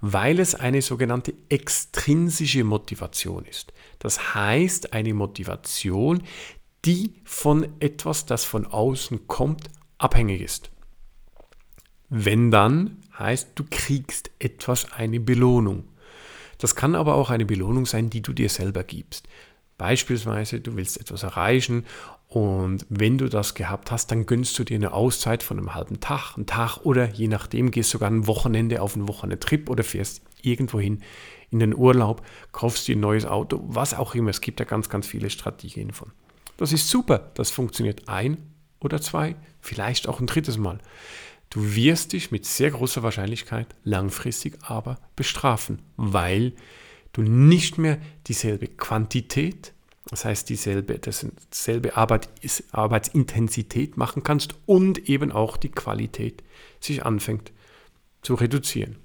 weil 0.00 0.38
es 0.38 0.54
eine 0.54 0.80
sogenannte 0.82 1.34
extrinsische 1.48 2.62
Motivation 2.62 3.44
ist. 3.44 3.72
Das 3.98 4.36
heißt 4.36 4.92
eine 4.92 5.14
Motivation, 5.14 6.22
die 6.84 7.14
von 7.24 7.66
etwas, 7.80 8.26
das 8.26 8.44
von 8.44 8.64
außen 8.64 9.26
kommt, 9.26 9.68
abhängig 9.98 10.40
ist. 10.40 10.70
Wenn 12.08 12.52
dann 12.52 12.98
heißt, 13.18 13.48
du 13.56 13.64
kriegst 13.68 14.30
etwas, 14.38 14.92
eine 14.92 15.18
Belohnung. 15.18 15.88
Das 16.58 16.76
kann 16.76 16.94
aber 16.94 17.16
auch 17.16 17.30
eine 17.30 17.46
Belohnung 17.46 17.84
sein, 17.84 18.10
die 18.10 18.22
du 18.22 18.32
dir 18.32 18.48
selber 18.48 18.84
gibst. 18.84 19.26
Beispielsweise, 19.78 20.60
du 20.60 20.76
willst 20.76 21.00
etwas 21.00 21.22
erreichen 21.22 21.84
und 22.28 22.86
wenn 22.88 23.18
du 23.18 23.28
das 23.28 23.54
gehabt 23.54 23.90
hast, 23.90 24.10
dann 24.10 24.26
gönnst 24.26 24.58
du 24.58 24.64
dir 24.64 24.76
eine 24.76 24.92
Auszeit 24.92 25.42
von 25.42 25.58
einem 25.58 25.74
halben 25.74 26.00
Tag, 26.00 26.36
einen 26.36 26.46
Tag 26.46 26.78
oder 26.78 27.08
je 27.10 27.28
nachdem 27.28 27.70
gehst 27.70 27.90
sogar 27.90 28.10
ein 28.10 28.26
Wochenende 28.26 28.82
auf 28.82 28.94
einen 28.94 29.08
Wochenendtrip 29.08 29.70
oder 29.70 29.84
fährst 29.84 30.22
irgendwohin 30.42 31.02
in 31.50 31.60
den 31.60 31.74
Urlaub, 31.74 32.22
kaufst 32.52 32.88
dir 32.88 32.96
ein 32.96 33.00
neues 33.00 33.26
Auto, 33.26 33.62
was 33.66 33.94
auch 33.94 34.14
immer. 34.14 34.30
Es 34.30 34.40
gibt 34.40 34.60
ja 34.60 34.66
ganz, 34.66 34.88
ganz 34.88 35.06
viele 35.06 35.30
Strategien 35.30 35.92
von. 35.92 36.10
Das 36.56 36.72
ist 36.72 36.88
super. 36.88 37.30
Das 37.34 37.50
funktioniert 37.50 38.08
ein 38.08 38.38
oder 38.80 39.00
zwei, 39.00 39.36
vielleicht 39.60 40.08
auch 40.08 40.20
ein 40.20 40.26
drittes 40.26 40.58
Mal. 40.58 40.78
Du 41.50 41.76
wirst 41.76 42.12
dich 42.12 42.32
mit 42.32 42.44
sehr 42.44 42.70
großer 42.70 43.02
Wahrscheinlichkeit 43.02 43.68
langfristig 43.84 44.58
aber 44.62 44.98
bestrafen, 45.14 45.80
weil 45.96 46.54
du 47.16 47.22
nicht 47.22 47.78
mehr 47.78 47.98
dieselbe 48.26 48.68
Quantität, 48.68 49.72
das 50.08 50.24
heißt 50.24 50.48
dieselbe, 50.48 50.98
dasselbe 50.98 51.96
Arbeit, 51.96 52.28
Arbeitsintensität 52.70 53.96
machen 53.96 54.22
kannst 54.22 54.54
und 54.66 55.08
eben 55.08 55.32
auch 55.32 55.56
die 55.56 55.70
Qualität 55.70 56.42
sich 56.80 57.04
anfängt 57.04 57.52
zu 58.22 58.34
reduzieren. 58.34 58.96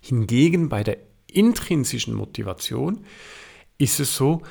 Hingegen 0.00 0.68
bei 0.68 0.82
der 0.82 0.98
intrinsischen 1.26 2.14
Motivation 2.14 3.04
ist 3.78 4.00
es 4.00 4.16
so, 4.16 4.42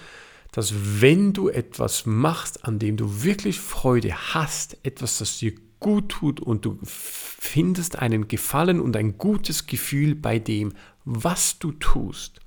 dass 0.52 0.74
wenn 1.02 1.34
du 1.34 1.50
etwas 1.50 2.06
machst, 2.06 2.66
an 2.66 2.80
dem 2.80 2.98
du 2.98 3.24
wirklich 3.24 3.60
Freude 3.60 4.34
hast, 4.34 4.78
etwas, 4.84 5.20
das 5.20 5.38
dir 5.38 5.54
gut 5.80 6.10
tut 6.10 6.40
und 6.40 6.66
du 6.66 6.80
findest 6.84 8.00
einen 8.00 8.28
Gefallen 8.28 8.80
und 8.80 8.96
ein 8.98 9.18
gutes 9.18 9.68
Gefühl 9.68 10.16
bei 10.16 10.40
dem, 10.40 10.74
was 11.06 11.60
du 11.60 11.72
tust, 11.74 12.40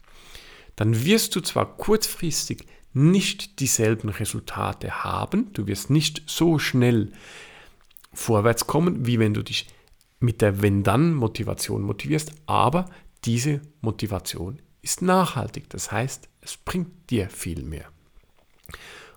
dann 0.76 1.04
wirst 1.04 1.36
du 1.36 1.40
zwar 1.40 1.76
kurzfristig 1.76 2.66
nicht 2.94 3.60
dieselben 3.60 4.08
Resultate 4.08 5.04
haben, 5.04 5.52
du 5.52 5.66
wirst 5.66 5.90
nicht 5.90 6.22
so 6.26 6.58
schnell 6.58 7.12
vorwärts 8.12 8.66
kommen, 8.66 9.06
wie 9.06 9.18
wenn 9.18 9.34
du 9.34 9.42
dich 9.42 9.68
mit 10.20 10.40
der 10.40 10.62
Wenn-Dann-Motivation 10.62 11.82
motivierst, 11.82 12.32
aber 12.46 12.86
diese 13.24 13.60
Motivation 13.80 14.60
ist 14.82 15.02
nachhaltig, 15.02 15.70
das 15.70 15.90
heißt, 15.90 16.28
es 16.40 16.56
bringt 16.56 17.10
dir 17.10 17.28
viel 17.30 17.62
mehr. 17.62 17.86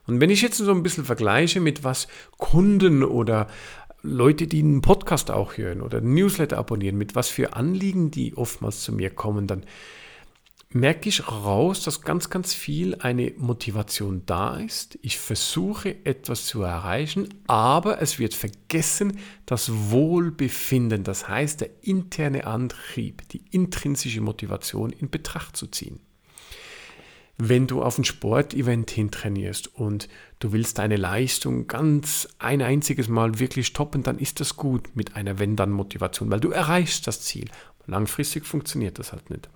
Und 0.08 0.22
wenn 0.22 0.30
ich 0.30 0.42
jetzt 0.42 0.58
so 0.58 0.72
ein 0.72 0.84
bisschen 0.84 1.06
vergleiche 1.06 1.60
mit 1.60 1.84
was 1.84 2.08
Kunden 2.38 3.04
oder 3.04 3.48
Leute, 4.04 4.46
die 4.46 4.60
einen 4.60 4.82
Podcast 4.82 5.32
auch 5.32 5.58
hören 5.58 5.82
oder 5.82 5.98
einen 5.98 6.14
Newsletter 6.14 6.60
abonnieren, 6.60 6.98
mit 6.98 7.16
was 7.16 7.28
für 7.28 7.54
Anliegen 7.54 8.12
die 8.12 8.38
oftmals 8.38 8.82
zu 8.82 8.92
mir 8.94 9.10
kommen, 9.10 9.48
dann 9.48 9.66
merke 10.76 11.08
ich 11.08 11.26
raus, 11.32 11.84
dass 11.84 12.02
ganz, 12.02 12.30
ganz 12.30 12.54
viel 12.54 12.96
eine 12.96 13.32
Motivation 13.38 14.24
da 14.26 14.58
ist. 14.58 15.00
Ich 15.02 15.18
versuche 15.18 16.06
etwas 16.06 16.46
zu 16.48 16.64
erreichen, 16.64 17.30
aber 17.48 18.02
es 18.02 18.20
wird 18.20 18.34
vergessen, 18.34 19.18
das 19.46 19.72
Wohlbefinden, 19.72 21.06
das 21.06 21.30
heißt 21.30 21.62
der 21.62 21.70
interne 21.82 22.46
Antrieb, 22.46 23.22
die 23.30 23.42
intrinsische 23.52 24.20
Motivation 24.20 24.92
in 24.92 25.10
Betracht 25.10 25.56
zu 25.56 25.68
ziehen. 25.68 26.02
Wenn 27.38 27.68
du 27.68 27.82
auf 27.82 27.98
ein 27.98 28.04
Sportevent 28.04 28.92
hintrainierst 28.92 29.76
und 29.76 30.10
du 30.40 30.52
willst 30.52 30.78
deine 30.78 30.98
Leistung 30.98 31.68
ganz 31.68 32.28
ein 32.38 32.62
einziges 32.62 33.08
Mal 33.08 33.40
wirklich 33.40 33.72
toppen, 33.72 34.04
dann 34.04 34.20
ist 34.20 34.42
das 34.42 34.58
gut 34.58 34.90
mit 34.94 35.16
einer 35.16 35.40
Wenn-Dann-Motivation, 35.40 36.30
weil 36.30 36.42
du 36.42 36.52
erreichst 36.52 37.08
das 37.08 37.22
Ziel. 37.22 37.50
Langfristig 37.88 38.46
funktioniert 38.46 39.00
das 39.00 39.14
halt 39.14 39.30
nicht. 39.30 39.48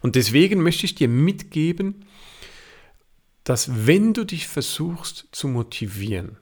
Und 0.00 0.16
deswegen 0.16 0.62
möchte 0.62 0.86
ich 0.86 0.94
dir 0.94 1.08
mitgeben, 1.08 2.04
dass 3.44 3.86
wenn 3.86 4.14
du 4.14 4.24
dich 4.24 4.46
versuchst 4.48 5.28
zu 5.32 5.48
motivieren, 5.48 6.36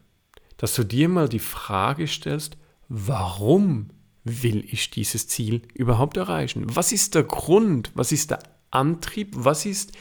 dass 0.56 0.74
du 0.74 0.84
dir 0.84 1.08
mal 1.08 1.28
die 1.28 1.38
Frage 1.38 2.06
stellst, 2.06 2.56
warum 2.88 3.90
will 4.24 4.64
ich 4.70 4.90
dieses 4.90 5.28
Ziel 5.28 5.62
überhaupt 5.74 6.16
erreichen? 6.16 6.64
Was 6.68 6.92
ist 6.92 7.14
der 7.14 7.22
Grund? 7.22 7.92
Was 7.94 8.12
ist 8.12 8.30
der 8.30 8.40
Antrieb? 8.70 9.32
Was 9.32 9.64
ist 9.64 9.92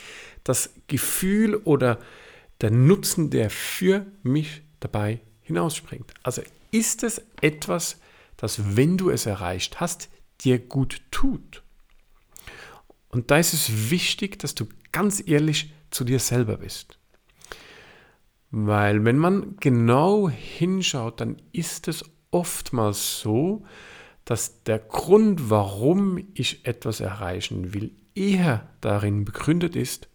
das 0.44 0.72
Gefühl 0.88 1.56
oder 1.56 2.00
der 2.62 2.72
Nutzen, 2.72 3.30
der 3.30 3.50
für 3.50 4.06
mich 4.24 4.64
dabei 4.80 5.22
hinausspringt? 5.42 6.14
Also 6.24 6.42
ist 6.72 7.04
es 7.04 7.22
etwas, 7.42 8.00
das, 8.36 8.76
wenn 8.76 8.98
du 8.98 9.10
es 9.10 9.26
erreicht 9.26 9.80
hast, 9.80 10.10
dir 10.42 10.60
gut 10.60 11.02
tut? 11.12 11.64
Und 13.10 13.32
da 13.32 13.38
ist 13.38 13.54
es 13.54 13.90
wichtig, 13.90 14.40
dass 14.40 14.56
du 14.56 14.66
ganz 14.92 15.24
ehrlich 15.26 15.74
zu 15.92 16.04
dir 16.04 16.20
selber 16.20 16.58
bist. 16.58 17.00
Weil 18.52 19.04
wenn 19.06 19.18
man 19.18 19.58
genau 19.60 20.30
hinschaut, 20.30 21.22
dann 21.22 21.38
ist 21.52 21.88
es 21.88 22.04
oftmals 22.32 23.20
so, 23.20 23.66
dass 24.26 24.64
der 24.64 24.80
Grund, 24.80 25.50
warum 25.50 26.20
ich 26.34 26.66
etwas 26.66 27.00
erreichen 27.00 27.74
will, 27.74 27.92
eher 28.14 28.68
darin 28.82 29.26
begründet 29.26 29.76
ist, 29.76 30.10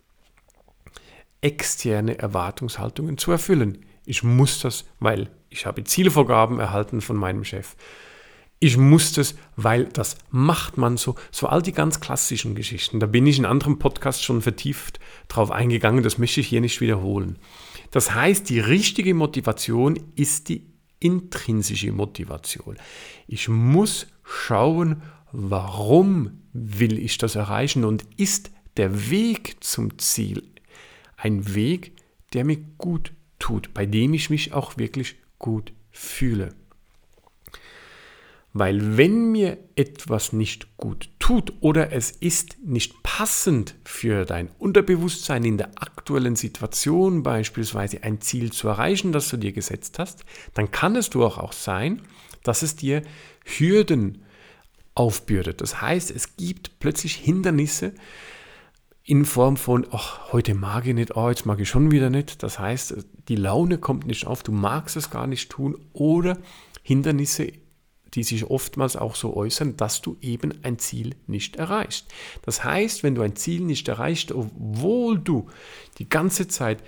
externe 1.41 2.19
Erwartungshaltungen 2.19 3.19
zu 3.19 3.33
erfüllen. 3.33 3.85
Ich 4.05 4.23
muss 4.23 4.61
das, 4.61 4.85
weil 5.01 5.31
ich 5.49 5.67
habe 5.67 5.85
Zielvorgaben 5.85 6.61
erhalten 6.61 7.01
von 7.01 7.17
meinem 7.17 7.45
Chef 7.45 7.77
ich 8.63 8.77
muss 8.77 9.13
das, 9.13 9.35
weil 9.57 9.87
das 9.87 10.17
macht 10.31 10.79
man 10.79 10.97
so. 10.97 11.17
So 11.33 11.49
all 11.49 11.63
die 11.63 11.73
ganz 11.73 11.99
klassischen 11.99 12.55
Geschichten. 12.55 13.01
Da 13.01 13.07
bin 13.07 13.27
ich 13.27 13.41
in 13.41 13.45
anderen 13.45 13.81
Podcasts 13.81 14.23
schon 14.23 14.41
vertieft 14.41 15.01
drauf 15.27 15.51
eingegangen. 15.51 16.05
Das 16.05 16.17
möchte 16.17 16.39
ich 16.39 16.47
hier 16.47 16.61
nicht 16.61 16.81
wiederholen. 16.81 17.41
Das 17.91 18.15
heißt, 18.15 18.49
die 18.49 18.61
richtige 18.61 19.15
Motivation 19.15 19.99
ist 20.15 20.49
die 20.49 20.71
intrinsische 21.01 21.91
Motivation. 21.91 22.77
Ich 23.27 23.49
muss 23.49 24.07
schauen, 24.23 25.03
warum 25.33 26.43
will 26.53 27.01
ich 27.01 27.19
das 27.19 27.35
erreichen 27.35 27.85
und 27.85 28.05
ist 28.17 28.53
der 28.77 29.11
Weg 29.11 29.57
zum 29.65 29.99
Ziel 29.99 30.45
ein 31.17 31.53
Weg, 31.57 31.97
der 32.33 32.45
mir 32.45 32.59
gut 32.79 33.13
tut, 33.41 33.75
bei 33.75 33.87
dem 33.87 34.15
ich 34.15 34.31
mich 34.31 34.53
auch 34.53 34.79
wirklich 34.79 35.17
gut 35.41 35.73
fühle. 35.91 36.55
Weil 38.55 38.99
wenn 38.99 39.33
mir 39.33 39.57
etwas 39.77 40.33
nicht 40.35 40.77
gut 40.77 41.09
tut 41.19 41.55
oder 41.61 41.93
es 41.93 42.11
ist 42.11 42.59
nicht 42.63 43.03
passend 43.03 43.77
für 43.85 44.27
dein 44.27 44.51
Unterbewusstsein 44.59 45.45
in 45.45 45.57
der 45.57 45.71
aktuellen 45.77 46.37
Situation 46.37 47.23
beispielsweise 47.23 48.03
ein 48.03 48.21
Ziel 48.21 48.53
zu 48.53 48.69
erreichen, 48.69 49.13
das 49.13 49.31
du 49.31 49.39
dir 49.39 49.53
gesetzt 49.53 49.99
hast, 49.99 50.25
dann 50.53 50.71
kann 50.71 50.97
es 50.97 51.09
doch 51.09 51.39
auch 51.39 51.53
sein, 51.53 52.03
dass 52.43 52.63
es 52.63 52.77
dir 52.77 53.03
Hürden 53.45 54.23
aufbürdet. 54.95 55.63
Das 55.63 55.81
heißt, 55.81 56.11
es 56.11 56.37
gibt 56.37 56.79
plötzlich 56.79 57.15
Hindernisse 57.15 57.95
in 59.05 59.25
Form 59.25 59.57
von, 59.57 59.87
ach, 59.91 60.33
heute 60.33 60.55
mag 60.55 60.87
ich 60.87 60.95
nicht, 60.95 61.17
oh, 61.17 61.29
jetzt 61.29 61.47
mag 61.47 61.59
ich 61.59 61.69
schon 61.69 61.91
wieder 61.91 62.11
nicht. 62.11 62.43
Das 62.43 62.59
heißt, 62.59 62.97
die 63.29 63.37
Laune 63.37 63.79
kommt 63.79 64.07
nicht 64.07 64.27
auf, 64.27 64.43
du 64.43 64.53
magst 64.53 64.97
es 64.97 65.11
gar 65.11 65.27
nicht 65.27 65.51
tun 65.51 65.77
oder 65.93 66.39
Hindernisse 66.83 67.53
die 68.15 68.23
sich 68.23 68.45
oftmals 68.45 68.97
auch 68.97 69.15
so 69.15 69.35
äußern, 69.35 69.77
dass 69.77 70.03
du 70.03 70.17
eben 70.21 70.53
ein 70.63 70.79
Ziel 70.79 71.15
nicht 71.27 71.57
erreichst. 71.57 72.09
Das 72.43 72.63
heißt, 72.63 73.03
wenn 73.03 73.15
du 73.15 73.23
ein 73.23 73.37
Ziel 73.37 73.63
nicht 73.63 73.89
erreichst, 73.89 74.33
obwohl 74.33 75.19
du 75.19 75.49
die 75.99 76.09
ganze 76.09 76.49
Zeit 76.49 76.83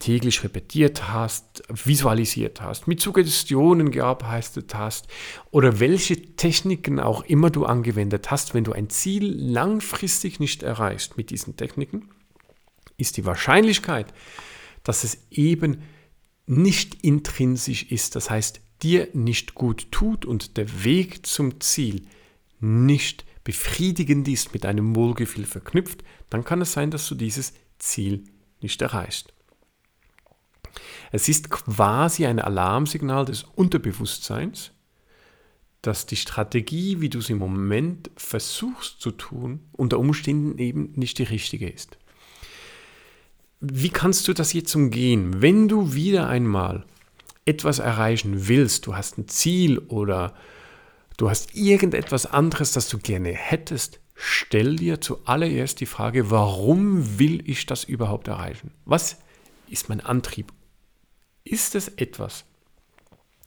täglich 0.00 0.42
repetiert 0.42 1.08
hast, 1.08 1.62
visualisiert 1.68 2.60
hast, 2.60 2.88
mit 2.88 3.00
Suggestionen 3.00 3.92
gearbeitet 3.92 4.74
hast 4.74 5.06
oder 5.52 5.78
welche 5.78 6.34
Techniken 6.34 6.98
auch 6.98 7.22
immer 7.24 7.50
du 7.50 7.64
angewendet 7.64 8.30
hast, 8.32 8.52
wenn 8.52 8.64
du 8.64 8.72
ein 8.72 8.90
Ziel 8.90 9.24
langfristig 9.24 10.40
nicht 10.40 10.64
erreichst 10.64 11.16
mit 11.16 11.30
diesen 11.30 11.56
Techniken, 11.56 12.08
ist 12.96 13.16
die 13.16 13.24
Wahrscheinlichkeit, 13.24 14.12
dass 14.82 15.04
es 15.04 15.18
eben 15.30 15.82
nicht 16.46 17.04
intrinsisch 17.04 17.84
ist, 17.84 18.16
das 18.16 18.28
heißt 18.28 18.60
dir 18.82 19.08
nicht 19.12 19.54
gut 19.54 19.90
tut 19.90 20.24
und 20.24 20.56
der 20.56 20.84
Weg 20.84 21.26
zum 21.26 21.60
Ziel 21.60 22.02
nicht 22.60 23.24
befriedigend 23.44 24.26
ist, 24.28 24.52
mit 24.52 24.66
einem 24.66 24.96
Wohlgefühl 24.96 25.46
verknüpft, 25.46 26.02
dann 26.30 26.44
kann 26.44 26.60
es 26.60 26.72
sein, 26.72 26.90
dass 26.90 27.08
du 27.08 27.14
dieses 27.14 27.52
Ziel 27.78 28.24
nicht 28.60 28.82
erreichst. 28.82 29.32
Es 31.12 31.28
ist 31.28 31.50
quasi 31.50 32.26
ein 32.26 32.40
Alarmsignal 32.40 33.24
des 33.24 33.44
Unterbewusstseins, 33.44 34.72
dass 35.82 36.06
die 36.06 36.16
Strategie, 36.16 37.00
wie 37.00 37.08
du 37.08 37.20
es 37.20 37.30
im 37.30 37.38
Moment 37.38 38.10
versuchst 38.16 39.00
zu 39.00 39.12
tun, 39.12 39.60
unter 39.72 40.00
Umständen 40.00 40.58
eben 40.58 40.92
nicht 40.96 41.18
die 41.18 41.22
richtige 41.22 41.68
ist. 41.68 41.96
Wie 43.60 43.90
kannst 43.90 44.26
du 44.26 44.32
das 44.32 44.52
jetzt 44.52 44.74
umgehen, 44.74 45.40
wenn 45.40 45.68
du 45.68 45.94
wieder 45.94 46.28
einmal 46.28 46.84
etwas 47.46 47.78
erreichen 47.78 48.48
willst, 48.48 48.86
du 48.86 48.94
hast 48.94 49.16
ein 49.16 49.28
Ziel 49.28 49.78
oder 49.78 50.34
du 51.16 51.30
hast 51.30 51.54
irgendetwas 51.54 52.26
anderes, 52.26 52.72
das 52.72 52.88
du 52.88 52.98
gerne 52.98 53.32
hättest, 53.32 54.00
stell 54.14 54.76
dir 54.76 55.00
zuallererst 55.00 55.80
die 55.80 55.86
Frage, 55.86 56.30
warum 56.30 57.18
will 57.18 57.48
ich 57.48 57.64
das 57.64 57.84
überhaupt 57.84 58.28
erreichen? 58.28 58.72
Was 58.84 59.18
ist 59.68 59.88
mein 59.88 60.00
Antrieb? 60.00 60.52
Ist 61.44 61.76
es 61.76 61.88
etwas, 61.88 62.44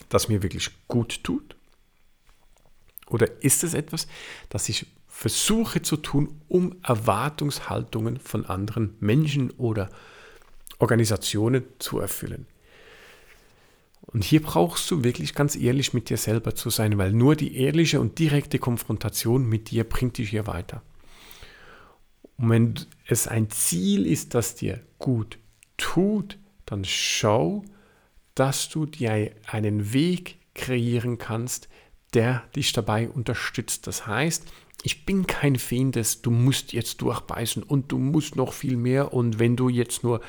das 0.07 0.29
mir 0.29 0.41
wirklich 0.41 0.69
gut 0.87 1.23
tut? 1.23 1.57
Oder 3.07 3.43
ist 3.43 3.63
es 3.63 3.73
etwas, 3.73 4.07
das 4.49 4.69
ich 4.69 4.85
versuche 5.07 5.81
zu 5.81 5.97
tun, 5.97 6.41
um 6.47 6.77
Erwartungshaltungen 6.83 8.19
von 8.19 8.45
anderen 8.45 8.95
Menschen 8.99 9.51
oder 9.51 9.89
Organisationen 10.77 11.65
zu 11.79 11.99
erfüllen? 11.99 12.45
Und 14.11 14.23
hier 14.23 14.41
brauchst 14.41 14.89
du 14.89 15.03
wirklich 15.03 15.35
ganz 15.35 15.55
ehrlich 15.55 15.93
mit 15.93 16.09
dir 16.09 16.17
selber 16.17 16.55
zu 16.55 16.69
sein, 16.69 16.97
weil 16.97 17.11
nur 17.11 17.35
die 17.35 17.55
ehrliche 17.57 17.99
und 17.99 18.17
direkte 18.17 18.57
Konfrontation 18.57 19.47
mit 19.47 19.69
dir 19.69 19.83
bringt 19.83 20.17
dich 20.17 20.31
hier 20.31 20.47
weiter. 20.47 20.81
Und 22.37 22.49
wenn 22.49 22.73
es 23.05 23.27
ein 23.27 23.49
Ziel 23.49 24.07
ist, 24.07 24.33
das 24.33 24.55
dir 24.55 24.81
gut 24.97 25.37
tut, 25.77 26.39
dann 26.65 26.85
schau, 26.85 27.63
dass 28.33 28.69
du 28.69 28.85
dir 28.85 29.31
einen 29.45 29.93
Weg 29.93 30.39
kreieren 30.55 31.17
kannst, 31.17 31.69
der 32.13 32.43
dich 32.55 32.73
dabei 32.73 33.10
unterstützt. 33.10 33.86
Das 33.86 34.07
heißt, 34.07 34.47
ich 34.84 35.05
bin 35.05 35.27
kein 35.27 35.57
Fan 35.57 35.91
du 35.91 36.31
musst 36.31 36.73
jetzt 36.73 37.01
durchbeißen 37.01 37.63
und 37.63 37.91
du 37.91 37.99
musst 37.99 38.36
noch 38.36 38.53
viel 38.53 38.77
mehr 38.77 39.13
und 39.13 39.38
wenn 39.38 39.55
du 39.55 39.69
jetzt 39.69 40.03
nur 40.03 40.21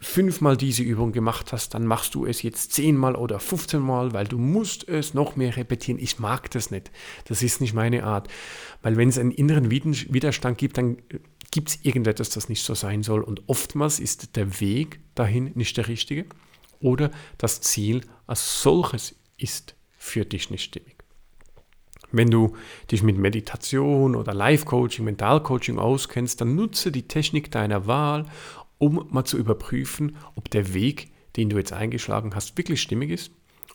fünfmal 0.00 0.56
diese 0.56 0.82
Übung 0.82 1.12
gemacht 1.12 1.52
hast, 1.52 1.74
dann 1.74 1.86
machst 1.86 2.14
du 2.14 2.26
es 2.26 2.42
jetzt 2.42 2.72
zehnmal 2.72 3.16
oder 3.16 3.40
15 3.40 3.80
Mal, 3.80 4.12
weil 4.12 4.26
du 4.26 4.38
musst 4.38 4.88
es 4.88 5.14
noch 5.14 5.36
mehr 5.36 5.56
repetieren. 5.56 5.98
Ich 5.98 6.18
mag 6.18 6.50
das 6.52 6.70
nicht. 6.70 6.90
Das 7.24 7.42
ist 7.42 7.60
nicht 7.60 7.74
meine 7.74 8.04
Art. 8.04 8.28
Weil 8.82 8.96
wenn 8.96 9.08
es 9.08 9.18
einen 9.18 9.32
inneren 9.32 9.70
Widerstand 9.70 10.58
gibt, 10.58 10.78
dann 10.78 10.98
gibt 11.50 11.70
es 11.70 11.78
irgendetwas, 11.84 12.30
das 12.30 12.48
nicht 12.48 12.64
so 12.64 12.74
sein 12.74 13.02
soll. 13.02 13.22
Und 13.22 13.42
oftmals 13.48 13.98
ist 13.98 14.36
der 14.36 14.60
Weg 14.60 15.00
dahin 15.14 15.50
nicht 15.54 15.76
der 15.76 15.88
richtige 15.88 16.26
oder 16.80 17.10
das 17.38 17.60
Ziel 17.60 18.02
als 18.26 18.62
solches 18.62 19.16
ist 19.38 19.74
für 19.96 20.24
dich 20.24 20.50
nicht 20.50 20.64
stimmig. 20.64 20.94
Wenn 22.12 22.30
du 22.30 22.56
dich 22.92 23.02
mit 23.02 23.18
Meditation 23.18 24.14
oder 24.14 24.34
Life-Coaching, 24.34 25.04
Mental-Coaching 25.04 25.78
auskennst, 25.78 26.40
dann 26.40 26.54
nutze 26.54 26.92
die 26.92 27.08
Technik 27.08 27.50
deiner 27.50 27.86
Wahl 27.88 28.26
um 28.78 29.06
mal 29.10 29.24
zu 29.24 29.38
überprüfen, 29.38 30.16
ob 30.34 30.50
der 30.50 30.74
Weg, 30.74 31.10
den 31.36 31.50
du 31.50 31.56
jetzt 31.58 31.72
eingeschlagen 31.72 32.34
hast, 32.34 32.56
wirklich 32.56 32.80
stimmig 32.80 33.10
ist 33.10 33.30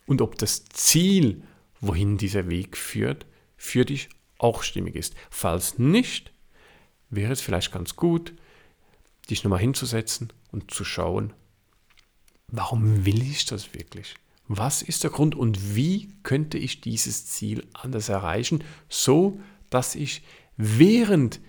und 0.06 0.22
ob 0.22 0.38
das 0.38 0.66
Ziel, 0.66 1.44
wohin 1.82 2.18
dieser 2.18 2.50
Weg 2.50 2.78
führt, 2.78 3.26
für 3.56 3.86
dich 3.86 4.10
auch 4.38 4.64
stimmig 4.64 4.96
ist. 4.96 5.16
Falls 5.30 5.78
nicht, 5.78 6.32
wäre 7.10 7.34
es 7.34 7.42
vielleicht 7.42 7.72
ganz 7.72 7.96
gut, 7.96 8.34
dich 9.30 9.44
nochmal 9.44 9.60
hinzusetzen 9.60 10.34
und 10.52 10.72
zu 10.72 10.84
schauen, 10.84 11.34
warum 12.48 13.06
will 13.06 13.22
ich 13.22 13.46
das 13.46 13.74
wirklich? 13.74 14.16
Was 14.48 14.82
ist 14.82 15.04
der 15.04 15.12
Grund 15.12 15.36
und 15.36 15.76
wie 15.76 16.10
könnte 16.24 16.58
ich 16.58 16.82
dieses 16.82 17.28
Ziel 17.28 17.68
anders 17.74 18.10
erreichen, 18.10 18.64
so 18.90 19.40
dass 19.70 19.94
ich 19.94 20.24
während 20.58 21.40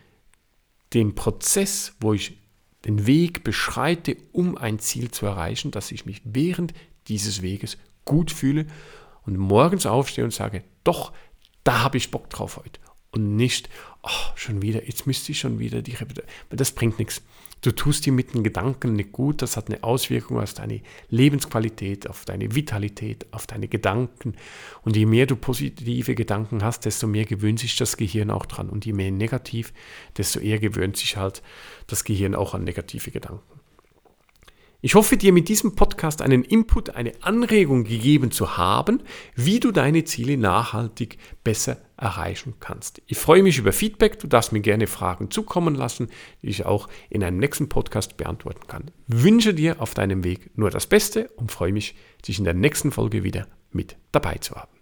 dem 0.92 1.14
Prozess, 1.14 1.94
wo 2.00 2.12
ich 2.12 2.36
den 2.84 3.06
Weg 3.06 3.44
beschreite, 3.44 4.16
um 4.32 4.56
ein 4.56 4.78
Ziel 4.78 5.10
zu 5.10 5.26
erreichen, 5.26 5.70
dass 5.70 5.92
ich 5.92 6.06
mich 6.06 6.22
während 6.24 6.72
dieses 7.08 7.42
Weges 7.42 7.78
gut 8.04 8.30
fühle 8.30 8.66
und 9.26 9.36
morgens 9.36 9.86
aufstehe 9.86 10.24
und 10.24 10.32
sage, 10.32 10.64
doch, 10.84 11.12
da 11.64 11.82
habe 11.82 11.98
ich 11.98 12.10
Bock 12.10 12.30
drauf 12.30 12.56
heute. 12.56 12.80
Und 13.12 13.36
nicht, 13.36 13.68
oh, 14.02 14.32
schon 14.34 14.62
wieder, 14.62 14.86
jetzt 14.86 15.06
müsste 15.06 15.32
ich 15.32 15.40
schon 15.40 15.58
wieder 15.58 15.82
die 15.82 15.94
Repetition. 15.94 16.30
Das 16.50 16.72
bringt 16.72 16.98
nichts. 16.98 17.22
Du 17.62 17.72
tust 17.72 18.06
dir 18.06 18.12
mit 18.12 18.32
den 18.32 18.42
Gedanken 18.42 18.94
nicht 18.94 19.12
gut, 19.12 19.42
das 19.42 19.58
hat 19.58 19.68
eine 19.68 19.84
Auswirkung 19.84 20.40
auf 20.40 20.54
deine 20.54 20.80
Lebensqualität, 21.10 22.08
auf 22.08 22.24
deine 22.24 22.54
Vitalität, 22.54 23.26
auf 23.32 23.46
deine 23.46 23.68
Gedanken. 23.68 24.34
Und 24.82 24.96
je 24.96 25.04
mehr 25.04 25.26
du 25.26 25.36
positive 25.36 26.14
Gedanken 26.14 26.64
hast, 26.64 26.86
desto 26.86 27.06
mehr 27.06 27.26
gewöhnt 27.26 27.58
sich 27.58 27.76
das 27.76 27.98
Gehirn 27.98 28.30
auch 28.30 28.46
dran. 28.46 28.70
Und 28.70 28.86
je 28.86 28.94
mehr 28.94 29.10
negativ, 29.10 29.74
desto 30.16 30.40
eher 30.40 30.58
gewöhnt 30.58 30.96
sich 30.96 31.18
halt 31.18 31.42
das 31.86 32.04
Gehirn 32.04 32.34
auch 32.34 32.54
an 32.54 32.64
negative 32.64 33.10
Gedanken. 33.10 33.60
Ich 34.82 34.94
hoffe, 34.94 35.18
dir 35.18 35.34
mit 35.34 35.50
diesem 35.50 35.74
Podcast 35.74 36.22
einen 36.22 36.42
Input, 36.42 36.88
eine 36.96 37.12
Anregung 37.20 37.84
gegeben 37.84 38.30
zu 38.30 38.56
haben, 38.56 39.02
wie 39.34 39.60
du 39.60 39.72
deine 39.72 40.04
Ziele 40.04 40.38
nachhaltig 40.38 41.18
besser 41.44 41.76
erreichen 42.00 42.54
kannst. 42.60 43.02
Ich 43.06 43.18
freue 43.18 43.42
mich 43.42 43.58
über 43.58 43.72
Feedback. 43.72 44.18
Du 44.18 44.26
darfst 44.26 44.52
mir 44.52 44.60
gerne 44.60 44.86
Fragen 44.86 45.30
zukommen 45.30 45.74
lassen, 45.74 46.08
die 46.42 46.48
ich 46.48 46.64
auch 46.64 46.88
in 47.10 47.22
einem 47.22 47.38
nächsten 47.38 47.68
Podcast 47.68 48.16
beantworten 48.16 48.66
kann. 48.66 48.90
wünsche 49.06 49.54
dir 49.54 49.80
auf 49.80 49.94
deinem 49.94 50.24
Weg 50.24 50.56
nur 50.56 50.70
das 50.70 50.86
Beste 50.86 51.28
und 51.36 51.52
freue 51.52 51.72
mich, 51.72 51.94
dich 52.26 52.38
in 52.38 52.44
der 52.44 52.54
nächsten 52.54 52.90
Folge 52.90 53.22
wieder 53.22 53.46
mit 53.70 53.96
dabei 54.12 54.36
zu 54.36 54.54
haben. 54.54 54.79